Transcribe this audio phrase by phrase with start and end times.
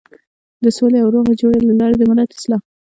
[0.63, 2.61] د سولې او روغې جوړې له لارې د ملت اصلاح.